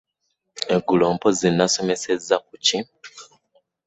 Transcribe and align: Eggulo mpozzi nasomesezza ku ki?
Eggulo 0.75 1.05
mpozzi 1.15 1.47
nasomesezza 1.51 2.35
ku 2.45 2.53
ki? 2.65 2.77